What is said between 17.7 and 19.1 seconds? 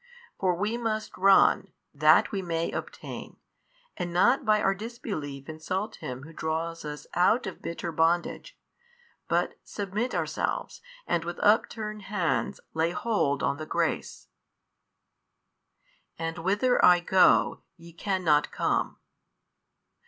YE cannot come.